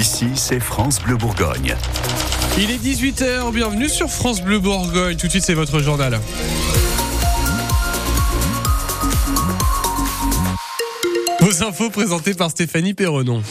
Ici, 0.00 0.28
c'est 0.34 0.60
France 0.60 0.98
Bleu 1.02 1.18
Bourgogne. 1.18 1.76
Il 2.56 2.70
est 2.70 2.78
18h, 2.78 3.52
bienvenue 3.52 3.86
sur 3.86 4.08
France 4.08 4.40
Bleu 4.40 4.58
Bourgogne. 4.58 5.14
Tout 5.18 5.26
de 5.26 5.30
suite, 5.30 5.44
c'est 5.44 5.52
votre 5.52 5.80
journal. 5.80 6.18
Vos 11.40 11.62
infos 11.62 11.90
présentées 11.90 12.32
par 12.32 12.50
Stéphanie 12.50 12.94
Perronon. 12.94 13.42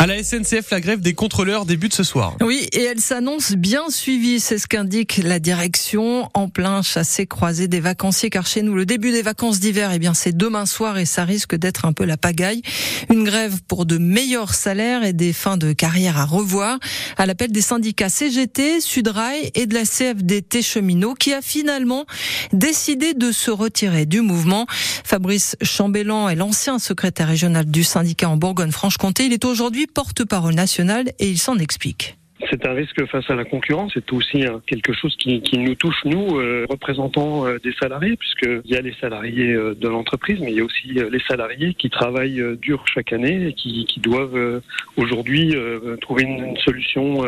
À 0.00 0.06
la 0.06 0.22
SNCF, 0.22 0.70
la 0.70 0.80
grève 0.80 1.00
des 1.00 1.12
contrôleurs 1.12 1.66
débute 1.66 1.92
ce 1.92 2.04
soir. 2.04 2.34
Oui, 2.40 2.66
et 2.72 2.84
elle 2.84 3.00
s'annonce 3.00 3.52
bien 3.52 3.90
suivie, 3.90 4.40
c'est 4.40 4.56
ce 4.56 4.66
qu'indique 4.66 5.20
la 5.22 5.38
direction 5.38 6.30
en 6.32 6.48
plein 6.48 6.80
chassé 6.80 7.26
croisé 7.26 7.68
des 7.68 7.80
vacanciers 7.80 8.30
car 8.30 8.46
chez 8.46 8.62
nous 8.62 8.74
le 8.74 8.86
début 8.86 9.12
des 9.12 9.20
vacances 9.20 9.60
d'hiver, 9.60 9.90
eh 9.92 9.98
bien 9.98 10.14
c'est 10.14 10.34
demain 10.34 10.64
soir 10.64 10.96
et 10.96 11.04
ça 11.04 11.26
risque 11.26 11.54
d'être 11.54 11.84
un 11.84 11.92
peu 11.92 12.06
la 12.06 12.16
pagaille. 12.16 12.62
Une 13.10 13.24
grève 13.24 13.60
pour 13.68 13.84
de 13.84 13.98
meilleurs 13.98 14.54
salaires 14.54 15.04
et 15.04 15.12
des 15.12 15.34
fins 15.34 15.58
de 15.58 15.74
carrière 15.74 16.16
à 16.16 16.24
revoir 16.24 16.78
à 17.18 17.26
l'appel 17.26 17.52
des 17.52 17.60
syndicats 17.60 18.08
CGT, 18.08 18.80
Sudrail 18.80 19.50
et 19.54 19.66
de 19.66 19.74
la 19.74 19.84
CFDT 19.84 20.62
cheminot 20.62 21.12
qui 21.12 21.34
a 21.34 21.42
finalement 21.42 22.06
décidé 22.54 23.12
de 23.12 23.32
se 23.32 23.50
retirer 23.50 24.06
du 24.06 24.22
mouvement. 24.22 24.64
Fabrice 25.04 25.56
Chambellan 25.60 26.30
est 26.30 26.36
l'ancien 26.36 26.78
secrétaire 26.78 27.28
régional 27.28 27.66
du 27.66 27.84
syndicat 27.84 28.30
en 28.30 28.38
Bourgogne-Franche-Comté. 28.38 29.26
Il 29.26 29.34
est 29.34 29.44
aujourd'hui 29.44 29.88
porte-parole 29.94 30.54
nationale 30.54 31.12
et 31.18 31.28
il 31.28 31.38
s'en 31.38 31.58
explique. 31.58 32.19
C'est 32.48 32.64
un 32.66 32.72
risque 32.72 33.04
face 33.06 33.28
à 33.28 33.34
la 33.34 33.44
concurrence. 33.44 33.92
C'est 33.94 34.12
aussi 34.12 34.44
quelque 34.66 34.92
chose 34.92 35.14
qui, 35.16 35.42
qui 35.42 35.58
nous 35.58 35.74
touche, 35.74 36.04
nous, 36.04 36.38
euh, 36.38 36.66
représentants 36.70 37.46
euh, 37.46 37.58
des 37.62 37.72
salariés, 37.72 38.16
puisqu'il 38.16 38.62
y 38.64 38.76
a 38.76 38.80
les 38.80 38.94
salariés 38.94 39.52
euh, 39.52 39.74
de 39.74 39.88
l'entreprise, 39.88 40.40
mais 40.40 40.50
il 40.50 40.56
y 40.56 40.60
a 40.60 40.64
aussi 40.64 40.88
les 40.88 41.20
salariés 41.28 41.74
qui 41.74 41.90
travaillent 41.90 42.42
dur 42.60 42.82
chaque 42.86 43.12
année 43.12 43.48
et 43.48 43.52
qui, 43.52 43.84
qui 43.84 44.00
doivent 44.00 44.62
aujourd'hui 44.96 45.54
trouver 46.00 46.22
une, 46.22 46.44
une 46.44 46.56
solution 46.58 47.22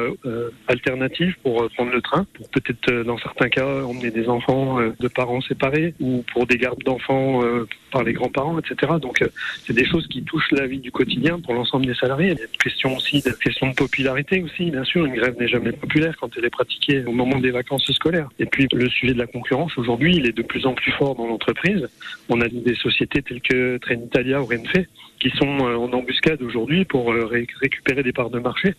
alternative 0.68 1.36
pour 1.42 1.68
prendre 1.70 1.92
le 1.92 2.00
train, 2.00 2.26
pour 2.34 2.48
peut-être, 2.50 3.04
dans 3.04 3.18
certains 3.18 3.48
cas, 3.48 3.82
emmener 3.84 4.10
des 4.10 4.28
enfants 4.28 4.78
de 4.78 5.08
parents 5.08 5.40
séparés 5.42 5.94
ou 6.00 6.24
pour 6.32 6.46
des 6.46 6.56
gardes 6.56 6.82
d'enfants 6.84 7.42
par 7.90 8.02
les 8.02 8.12
grands-parents, 8.12 8.58
etc. 8.58 8.92
Donc, 9.00 9.22
c'est 9.66 9.74
des 9.74 9.84
choses 9.84 10.06
qui 10.08 10.22
touchent 10.22 10.52
la 10.52 10.66
vie 10.66 10.78
du 10.78 10.90
quotidien 10.90 11.40
pour 11.40 11.54
l'ensemble 11.54 11.86
des 11.86 11.94
salariés. 11.94 12.32
Il 12.32 12.38
y 12.38 12.42
a 12.42 12.44
une 12.44 12.58
question 12.62 12.96
aussi, 12.96 13.22
une 13.24 13.34
question 13.34 13.68
de 13.68 13.74
popularité 13.74 14.42
aussi, 14.42 14.70
bien 14.70 14.84
sûr 14.84 15.01
une 15.04 15.14
grève 15.14 15.36
n'est 15.38 15.48
jamais 15.48 15.72
populaire 15.72 16.16
quand 16.18 16.30
elle 16.36 16.44
est 16.44 16.50
pratiquée 16.50 17.04
au 17.04 17.12
moment 17.12 17.38
des 17.38 17.50
vacances 17.50 17.90
scolaires. 17.92 18.28
Et 18.38 18.46
puis 18.46 18.66
le 18.72 18.88
sujet 18.88 19.14
de 19.14 19.18
la 19.18 19.26
concurrence 19.26 19.76
aujourd'hui, 19.78 20.16
il 20.16 20.26
est 20.26 20.36
de 20.36 20.42
plus 20.42 20.66
en 20.66 20.74
plus 20.74 20.92
fort 20.92 21.14
dans 21.14 21.26
l'entreprise. 21.26 21.88
On 22.28 22.40
a 22.40 22.48
des 22.48 22.74
sociétés 22.74 23.22
telles 23.22 23.40
que 23.40 23.78
Trenitalia 23.78 24.40
ou 24.40 24.46
Renfe 24.46 24.86
qui 25.22 25.30
sont 25.30 25.58
euh, 25.60 25.76
en 25.76 25.92
embuscade 25.92 26.42
aujourd'hui 26.42 26.84
pour 26.84 27.12
euh, 27.12 27.26
récupérer 27.60 28.02
des 28.02 28.12
parts 28.12 28.30
de 28.30 28.40
marché. 28.40 28.74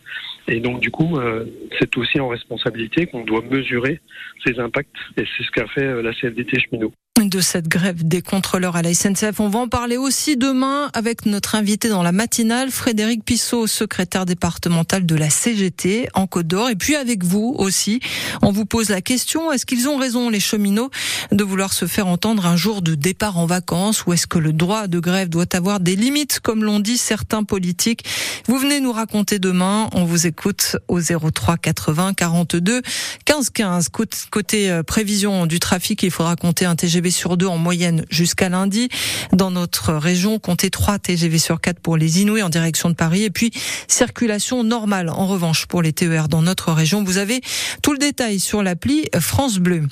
Et 0.48 0.60
donc 0.60 0.82
du 0.82 0.92
coup, 0.92 1.18
euh, 1.18 1.46
c'est 1.80 1.96
aussi 1.98 2.20
en 2.20 2.28
responsabilité 2.28 3.06
qu'on 3.06 3.24
doit 3.24 3.42
mesurer 3.50 4.02
ces 4.46 4.60
impacts. 4.60 4.96
Et 5.18 5.24
c'est 5.38 5.44
ce 5.44 5.52
qu'a 5.52 5.68
fait 5.68 6.02
la 6.02 6.14
CFDT 6.14 6.60
cheminot 6.60 6.92
de 7.22 7.42
cette 7.42 7.68
grève 7.68 8.04
des 8.04 8.24
contrôleurs 8.24 8.76
à 8.76 8.82
la 8.82 8.92
SNCF. 8.92 9.40
On 9.40 9.48
va 9.48 9.60
en 9.60 9.68
parler 9.68 9.98
aussi 9.98 10.36
demain 10.36 10.90
avec 10.94 11.28
notre 11.28 11.54
invité 11.54 11.88
dans 11.88 12.02
la 12.02 12.12
matinale, 12.12 12.72
Frédéric 12.72 13.24
Pissot, 13.24 13.68
secrétaire 13.68 14.26
départemental 14.26 15.06
de 15.06 15.14
la 15.14 15.30
CGT 15.30 16.10
en 16.16 16.26
Côte 16.26 16.48
d'Or. 16.48 16.72
Et 16.72 16.76
puis 16.76 16.96
avec 16.96 17.24
vous 17.24 17.54
aussi, 17.60 18.00
on 18.42 18.52
vous 18.52 18.66
pose 18.66 18.90
la 18.90 19.02
question, 19.02 19.52
est-ce 19.52 19.68
qu'ils 19.68 19.88
ont 19.88 19.98
raison, 19.98 20.32
les 20.32 20.40
cheminots, 20.40 20.90
de 21.32 21.44
vouloir 21.44 21.72
se 21.74 21.86
faire 21.86 22.08
entendre 22.08 22.48
un 22.48 22.56
jour 22.56 22.82
de 22.82 22.96
départ 22.96 23.38
en 23.38 23.46
vacances? 23.46 24.08
Ou 24.08 24.14
est-ce 24.14 24.26
que 24.26 24.40
le 24.40 24.52
droit 24.52 24.88
de 24.88 24.98
grève 25.00 25.30
doit 25.30 25.56
avoir 25.56 25.80
des 25.80 25.96
limites, 25.96 26.40
comme 26.40 26.64
l'ont 26.64 26.80
dit 26.80 26.98
certains 26.98 27.44
politiques? 27.44 28.06
Vous 28.48 28.58
venez 28.58 28.80
nous 28.80 28.92
raconter 28.92 29.38
demain, 29.38 29.88
on 29.94 30.04
vous 30.04 30.26
écoute 30.26 30.78
au 30.88 31.00
03 31.00 31.58
80 31.58 32.16
42 32.16 32.82
15 33.26 33.52
15. 33.52 33.90
Côté 34.32 34.72
euh, 34.72 34.82
prévision 34.82 35.46
du 35.46 35.60
trafic, 35.60 36.02
il 36.02 36.10
faudra 36.10 36.36
compter 36.36 36.66
un 36.66 36.76
TGV 36.76 37.03
sur 37.12 37.38
deux 37.38 37.48
en 37.48 37.58
moyenne 37.58 38.06
jusqu'à 38.10 38.50
lundi. 38.50 38.90
Dans 39.32 39.52
notre 39.52 39.94
région, 39.94 40.40
comptez 40.40 40.70
3 40.70 41.00
TGV 41.00 41.38
sur 41.38 41.62
4 41.62 41.80
pour 41.80 41.98
les 41.98 42.22
Inouïs 42.22 42.44
en 42.44 42.50
direction 42.50 42.90
de 42.90 42.96
Paris. 42.96 43.24
Et 43.24 43.30
puis, 43.30 43.52
circulation 43.88 44.64
normale 44.64 45.10
en 45.10 45.28
revanche 45.28 45.66
pour 45.66 45.82
les 45.82 45.94
TER 45.94 46.28
dans 46.28 46.42
notre 46.42 46.72
région. 46.72 47.04
Vous 47.04 47.18
avez 47.18 47.42
tout 47.82 47.94
le 47.94 48.00
détail 48.00 48.40
sur 48.40 48.64
l'appli 48.64 49.08
France 49.20 49.58
Bleu. 49.58 49.84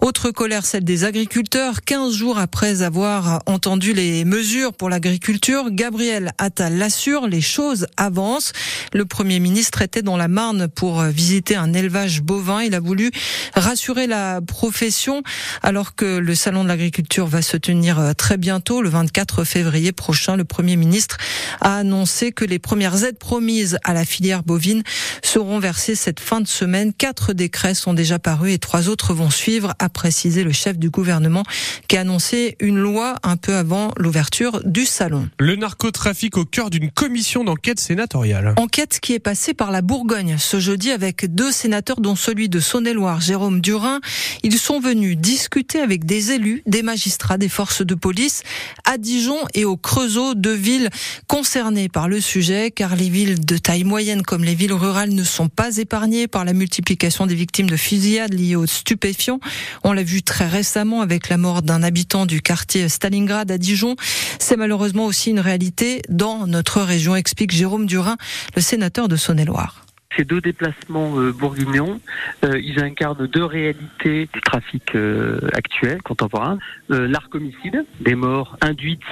Autre 0.00 0.30
colère, 0.30 0.64
celle 0.64 0.84
des 0.84 1.04
agriculteurs. 1.04 1.82
15 1.84 2.14
jours 2.14 2.38
après 2.38 2.82
avoir 2.82 3.42
entendu 3.46 3.92
les 3.92 4.24
mesures 4.24 4.72
pour 4.72 4.88
l'agriculture, 4.88 5.70
Gabriel 5.70 6.32
Attal 6.38 6.76
l'assure, 6.76 7.26
les 7.26 7.40
choses 7.40 7.86
avancent. 7.96 8.52
Le 8.92 9.04
Premier 9.04 9.40
ministre 9.40 9.82
était 9.82 10.02
dans 10.02 10.16
la 10.16 10.28
Marne 10.28 10.68
pour 10.68 11.02
visiter 11.02 11.56
un 11.56 11.72
élevage 11.72 12.22
bovin. 12.22 12.62
Il 12.62 12.74
a 12.74 12.80
voulu 12.80 13.10
rassurer 13.54 14.06
la 14.06 14.40
profession 14.40 15.22
alors 15.62 15.94
que 15.94 16.18
le 16.18 16.34
salon 16.34 16.57
de 16.62 16.68
l'agriculture 16.68 17.26
va 17.26 17.42
se 17.42 17.56
tenir 17.56 17.98
euh, 17.98 18.12
très 18.12 18.36
bientôt, 18.36 18.82
le 18.82 18.88
24 18.88 19.44
février 19.44 19.92
prochain. 19.92 20.36
Le 20.36 20.44
Premier 20.44 20.76
ministre 20.76 21.18
a 21.60 21.76
annoncé 21.76 22.32
que 22.32 22.44
les 22.44 22.58
premières 22.58 23.04
aides 23.04 23.18
promises 23.18 23.78
à 23.84 23.94
la 23.94 24.04
filière 24.04 24.42
bovine 24.42 24.82
seront 25.22 25.58
versées 25.58 25.94
cette 25.94 26.20
fin 26.20 26.40
de 26.40 26.48
semaine. 26.48 26.92
Quatre 26.92 27.32
décrets 27.32 27.74
sont 27.74 27.94
déjà 27.94 28.18
parus 28.18 28.54
et 28.54 28.58
trois 28.58 28.88
autres 28.88 29.14
vont 29.14 29.30
suivre, 29.30 29.74
a 29.78 29.88
précisé 29.88 30.44
le 30.44 30.52
chef 30.52 30.78
du 30.78 30.90
gouvernement 30.90 31.42
qui 31.88 31.96
a 31.96 32.00
annoncé 32.00 32.56
une 32.60 32.78
loi 32.78 33.16
un 33.22 33.36
peu 33.36 33.54
avant 33.54 33.92
l'ouverture 33.96 34.62
du 34.64 34.86
salon. 34.86 35.28
Le 35.38 35.56
narcotrafic 35.56 36.36
au 36.36 36.44
cœur 36.44 36.70
d'une 36.70 36.90
commission 36.90 37.44
d'enquête 37.44 37.80
sénatoriale. 37.80 38.54
Enquête 38.56 38.98
qui 39.00 39.14
est 39.14 39.18
passée 39.18 39.54
par 39.54 39.70
la 39.70 39.82
Bourgogne 39.82 40.36
ce 40.38 40.60
jeudi 40.60 40.90
avec 40.90 41.34
deux 41.34 41.52
sénateurs 41.52 42.00
dont 42.00 42.16
celui 42.16 42.48
de 42.48 42.60
Saône-et-Loire, 42.60 43.20
Jérôme 43.20 43.60
Durin. 43.60 44.00
Ils 44.42 44.58
sont 44.58 44.80
venus 44.80 45.16
discuter 45.16 45.80
avec 45.80 46.04
des 46.04 46.32
élus 46.32 46.47
des 46.66 46.82
magistrats, 46.82 47.38
des 47.38 47.48
forces 47.48 47.82
de 47.84 47.94
police 47.94 48.42
à 48.84 48.98
Dijon 48.98 49.38
et 49.54 49.64
au 49.64 49.76
Creusot, 49.76 50.34
deux 50.34 50.54
villes 50.54 50.90
concernées 51.26 51.88
par 51.88 52.08
le 52.08 52.20
sujet, 52.20 52.70
car 52.70 52.96
les 52.96 53.08
villes 53.08 53.44
de 53.44 53.56
taille 53.56 53.84
moyenne 53.84 54.22
comme 54.22 54.44
les 54.44 54.54
villes 54.54 54.72
rurales 54.72 55.10
ne 55.10 55.24
sont 55.24 55.48
pas 55.48 55.76
épargnées 55.76 56.28
par 56.28 56.44
la 56.44 56.52
multiplication 56.52 57.26
des 57.26 57.34
victimes 57.34 57.68
de 57.68 57.76
fusillades 57.76 58.34
liées 58.34 58.56
aux 58.56 58.66
stupéfiants. 58.66 59.40
On 59.84 59.92
l'a 59.92 60.02
vu 60.02 60.22
très 60.22 60.46
récemment 60.46 61.00
avec 61.00 61.28
la 61.28 61.36
mort 61.36 61.62
d'un 61.62 61.82
habitant 61.82 62.26
du 62.26 62.40
quartier 62.40 62.88
Stalingrad 62.88 63.50
à 63.50 63.58
Dijon. 63.58 63.96
C'est 64.38 64.56
malheureusement 64.56 65.06
aussi 65.06 65.30
une 65.30 65.40
réalité 65.40 66.02
dans 66.08 66.46
notre 66.46 66.80
région, 66.82 67.16
explique 67.16 67.52
Jérôme 67.52 67.86
Durin, 67.86 68.16
le 68.54 68.62
sénateur 68.62 69.08
de 69.08 69.16
Saône-et-Loire. 69.16 69.87
Ces 70.16 70.24
deux 70.24 70.40
déplacements 70.40 71.20
euh, 71.20 71.32
bourguignons, 71.32 72.00
euh, 72.44 72.58
ils 72.58 72.80
incarnent 72.80 73.26
deux 73.26 73.44
réalités 73.44 74.28
du 74.32 74.40
trafic 74.40 74.94
euh, 74.94 75.38
actuel, 75.52 76.02
contemporain. 76.02 76.58
L'arc 76.88 77.34
homicide, 77.34 77.84
des 78.00 78.14
morts 78.14 78.56
induites 78.62 79.02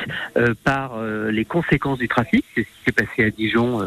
par 0.64 0.98
les 1.02 1.44
conséquences 1.44 1.98
du 1.98 2.08
trafic, 2.08 2.42
c'est 2.54 2.62
ce 2.62 2.68
qui 2.68 2.84
s'est 2.86 2.92
passé 2.92 3.24
à 3.24 3.30
Dijon 3.30 3.80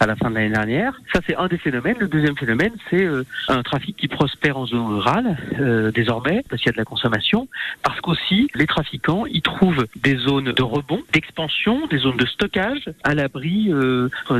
à 0.00 0.06
la 0.06 0.16
fin 0.16 0.28
de 0.30 0.34
l'année 0.34 0.50
dernière. 0.50 1.00
Ça, 1.12 1.20
c'est 1.24 1.36
un 1.36 1.46
des 1.46 1.56
phénomènes. 1.56 1.96
Le 2.00 2.08
deuxième 2.08 2.36
phénomène, 2.36 2.72
c'est 2.90 3.06
un 3.46 3.62
trafic 3.62 3.96
qui 3.96 4.08
prospère 4.08 4.56
en 4.58 4.66
zone 4.66 4.86
rurale, 4.86 5.36
désormais, 5.94 6.42
parce 6.50 6.60
qu'il 6.60 6.66
y 6.66 6.70
a 6.70 6.72
de 6.72 6.78
la 6.78 6.84
consommation, 6.84 7.46
parce 7.84 8.00
qu'aussi, 8.00 8.48
les 8.56 8.66
trafiquants, 8.66 9.24
ils 9.26 9.42
trouvent 9.42 9.86
des 9.94 10.16
zones 10.16 10.50
de 10.50 10.62
rebond, 10.62 11.02
d'expansion, 11.12 11.86
des 11.86 11.98
zones 11.98 12.16
de 12.16 12.26
stockage, 12.26 12.90
à 13.04 13.14
l'abri 13.14 13.72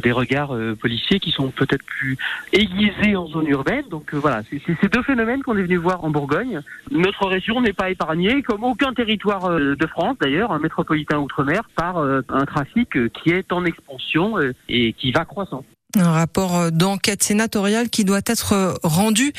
des 0.02 0.12
regards 0.12 0.56
policiers 0.80 1.20
qui 1.20 1.30
sont 1.30 1.50
peut-être 1.50 1.84
plus 1.84 2.07
aiguisé 2.52 3.16
en 3.16 3.26
zone 3.26 3.48
urbaine. 3.48 3.84
Donc 3.90 4.14
euh, 4.14 4.18
voilà, 4.18 4.42
c'est 4.48 4.60
ces 4.80 4.88
deux 4.88 5.02
phénomènes 5.02 5.42
qu'on 5.42 5.56
est 5.56 5.62
venu 5.62 5.76
voir 5.76 6.04
en 6.04 6.10
Bourgogne. 6.10 6.60
Notre 6.90 7.26
région 7.26 7.60
n'est 7.60 7.72
pas 7.72 7.90
épargnée, 7.90 8.42
comme 8.42 8.64
aucun 8.64 8.94
territoire 8.94 9.46
euh, 9.46 9.74
de 9.76 9.86
France 9.86 10.16
d'ailleurs, 10.20 10.52
un 10.52 10.58
métropolitain 10.58 11.18
outre-mer, 11.18 11.62
par 11.74 11.98
euh, 11.98 12.20
un 12.28 12.44
trafic 12.44 12.90
qui 13.12 13.30
est 13.30 13.52
en 13.52 13.64
expansion 13.64 14.36
et 14.68 14.92
qui 14.92 15.12
va 15.12 15.24
croissant. 15.24 15.64
Un 15.96 16.12
rapport 16.12 16.70
d'enquête 16.70 17.22
sénatoriale 17.22 17.88
qui 17.88 18.04
doit 18.04 18.20
être 18.26 18.78
rendu 18.82 19.32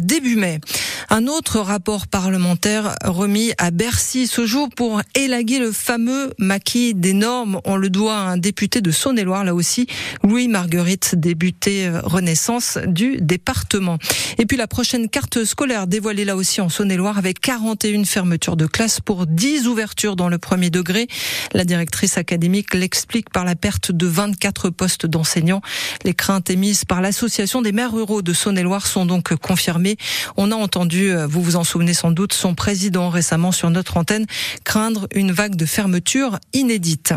début 0.00 0.36
mai. 0.36 0.60
Un 1.08 1.28
autre 1.28 1.60
rapport 1.60 2.08
parlementaire 2.08 2.96
remis 3.04 3.52
à 3.58 3.70
Bercy 3.70 4.26
ce 4.26 4.44
jour 4.44 4.68
pour 4.74 5.02
élaguer 5.14 5.60
le 5.60 5.70
fameux 5.70 6.32
maquis 6.38 6.94
des 6.94 7.12
normes. 7.12 7.60
On 7.64 7.76
le 7.76 7.90
doit 7.90 8.16
à 8.16 8.22
un 8.22 8.36
député 8.36 8.80
de 8.80 8.90
Saône-et-Loire, 8.90 9.44
là 9.44 9.54
aussi, 9.54 9.86
Louis 10.24 10.48
Marguerite, 10.48 11.14
député 11.14 11.86
euh, 11.86 12.00
Renaissance 12.02 12.78
du 12.86 13.18
département. 13.20 13.98
Et 14.38 14.46
puis 14.46 14.56
la 14.56 14.66
prochaine 14.66 15.08
carte 15.08 15.44
scolaire 15.44 15.86
dévoilée 15.86 16.24
là 16.24 16.34
aussi 16.34 16.60
en 16.60 16.68
Saône-et-Loire 16.68 17.18
avec 17.18 17.40
41 17.40 18.04
fermetures 18.04 18.56
de 18.56 18.66
classe 18.66 19.00
pour 19.00 19.26
10 19.26 19.68
ouvertures 19.68 20.16
dans 20.16 20.28
le 20.28 20.38
premier 20.38 20.70
degré. 20.70 21.06
La 21.52 21.64
directrice 21.64 22.18
académique 22.18 22.74
l'explique 22.74 23.30
par 23.30 23.44
la 23.44 23.54
perte 23.54 23.92
de 23.92 24.06
24 24.06 24.70
postes 24.70 25.06
d'enseignants. 25.06 25.62
Les 26.04 26.14
craintes 26.14 26.50
émises 26.50 26.84
par 26.84 27.00
l'association 27.00 27.62
des 27.62 27.72
maires 27.72 27.92
ruraux 27.92 28.22
de 28.22 28.32
Saône-et-Loire 28.32 28.86
sont 28.86 29.06
donc 29.06 29.34
confirmées. 29.36 29.96
On 30.36 30.52
a 30.52 30.54
entendu, 30.54 31.10
euh, 31.10 31.26
vous 31.26 31.42
vous 31.42 31.56
en 31.56 31.64
souvenez 31.64 31.94
sans 31.94 32.10
doute, 32.10 32.32
son 32.32 32.54
président 32.54 33.08
récemment 33.08 33.52
sur 33.52 33.70
notre 33.70 33.96
antenne 33.96 34.26
craindre 34.64 35.08
une 35.14 35.32
vague 35.32 35.56
de 35.56 35.66
fermeture 35.66 36.38
inédite. 36.52 37.14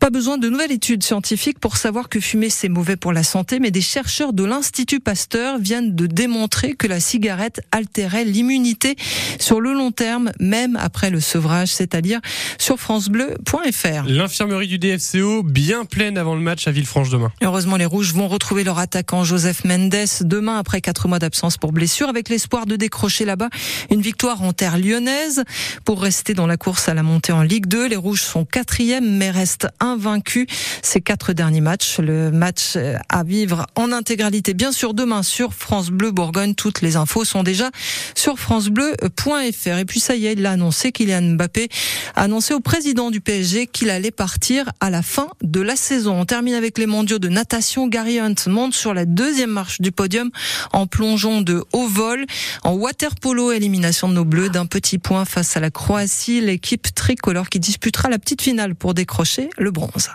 Pas 0.00 0.10
besoin 0.10 0.38
de 0.38 0.48
nouvelles 0.48 0.72
études 0.72 1.02
scientifiques 1.02 1.58
pour 1.58 1.76
savoir 1.76 2.08
que 2.08 2.20
fumer 2.20 2.50
c'est 2.50 2.68
mauvais 2.68 2.96
pour 2.96 3.12
la 3.12 3.22
santé, 3.22 3.58
mais 3.58 3.70
des 3.70 3.80
chercheurs 3.80 4.32
de 4.32 4.44
l'Institut 4.44 5.00
Pasteur 5.00 5.58
viennent 5.58 5.94
de 5.94 6.06
démontrer 6.06 6.74
que 6.74 6.86
la 6.86 7.00
cigarette 7.00 7.60
altérait 7.72 8.24
l'immunité 8.24 8.96
sur 9.38 9.60
le 9.60 9.72
long 9.72 9.90
terme, 9.90 10.32
même 10.40 10.76
après 10.76 11.10
le 11.10 11.20
sevrage, 11.20 11.68
c'est-à-dire 11.68 12.20
sur 12.58 12.78
francebleu.fr. 12.78 14.04
L'infirmerie 14.06 14.68
du 14.68 14.78
DFCO 14.78 15.42
bien 15.42 15.84
pleine 15.84 16.18
avant 16.18 16.34
le 16.34 16.40
match 16.40 16.66
à 16.66 16.70
Villefranche 16.70 17.10
demain. 17.10 17.32
Heureusement, 17.42 17.76
les 17.76 17.86
Rouges 17.86 18.07
vont 18.14 18.28
retrouver 18.28 18.64
leur 18.64 18.78
attaquant 18.78 19.24
Joseph 19.24 19.64
Mendes 19.64 19.94
demain 20.20 20.58
après 20.58 20.80
quatre 20.80 21.08
mois 21.08 21.18
d'absence 21.18 21.56
pour 21.56 21.72
blessure, 21.72 22.08
avec 22.08 22.28
l'espoir 22.28 22.66
de 22.66 22.76
décrocher 22.76 23.24
là-bas 23.24 23.48
une 23.90 24.00
victoire 24.00 24.42
en 24.42 24.52
terre 24.52 24.78
lyonnaise 24.78 25.44
pour 25.84 26.02
rester 26.02 26.34
dans 26.34 26.46
la 26.46 26.56
course 26.56 26.88
à 26.88 26.94
la 26.94 27.02
montée 27.02 27.32
en 27.32 27.42
Ligue 27.42 27.66
2. 27.66 27.88
Les 27.88 27.96
Rouges 27.96 28.22
sont 28.22 28.44
quatrième 28.44 29.16
mais 29.16 29.30
restent 29.30 29.68
invaincus 29.80 30.46
ces 30.82 31.00
quatre 31.00 31.32
derniers 31.32 31.60
matchs. 31.60 31.98
Le 31.98 32.30
match 32.30 32.74
euh, 32.76 32.96
à 33.08 33.24
vivre 33.24 33.66
en 33.74 33.92
intégralité, 33.92 34.54
bien 34.54 34.72
sûr, 34.72 34.94
demain 34.94 35.22
sur 35.22 35.54
France 35.54 35.90
Bleu 35.90 36.10
Bourgogne. 36.10 36.54
Toutes 36.54 36.80
les 36.80 36.96
infos 36.96 37.24
sont 37.24 37.42
déjà 37.42 37.70
sur 38.14 38.38
francebleu.fr. 38.38 39.78
Et 39.78 39.84
puis 39.84 40.00
ça 40.00 40.16
y 40.16 40.26
est, 40.26 40.32
il 40.32 40.46
a 40.46 40.52
annoncé, 40.52 40.92
Kylian 40.92 41.34
Mbappé 41.34 41.68
a 42.14 42.22
annoncé 42.22 42.54
au 42.54 42.60
président 42.60 43.10
du 43.10 43.20
PSG 43.20 43.66
qu'il 43.66 43.90
allait 43.90 44.10
partir 44.10 44.70
à 44.80 44.90
la 44.90 45.02
fin 45.02 45.28
de 45.42 45.60
la 45.60 45.76
saison. 45.76 46.20
On 46.20 46.24
termine 46.24 46.54
avec 46.54 46.78
les 46.78 46.86
mondiaux 46.86 47.18
de 47.18 47.28
natation. 47.28 47.86
Gary 47.98 48.20
monte 48.46 48.74
sur 48.74 48.94
la 48.94 49.06
deuxième 49.06 49.50
marche 49.50 49.80
du 49.80 49.90
podium 49.90 50.30
en 50.72 50.86
plongeon 50.86 51.40
de 51.40 51.64
haut 51.72 51.88
vol. 51.88 52.26
En 52.62 52.74
water 52.74 53.16
polo, 53.16 53.50
élimination 53.50 54.08
de 54.08 54.14
nos 54.14 54.24
bleus 54.24 54.50
d'un 54.50 54.66
petit 54.66 54.98
point 54.98 55.24
face 55.24 55.56
à 55.56 55.60
la 55.60 55.72
Croatie, 55.72 56.40
l'équipe 56.40 56.94
tricolore 56.94 57.48
qui 57.48 57.58
disputera 57.58 58.08
la 58.08 58.20
petite 58.20 58.40
finale 58.40 58.76
pour 58.76 58.94
décrocher 58.94 59.50
le 59.58 59.72
bronze. 59.72 60.10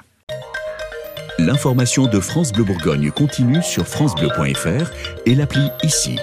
L'information 1.40 2.08
de 2.08 2.22
France 2.22 2.54
Bleu 2.54 2.64
Bourgogne 2.64 3.12
continue 3.12 3.62
sur 3.62 3.86
francebleu.fr 3.86 4.90
et 5.26 5.36
l'appli 5.36 5.68
ici. 5.84 6.16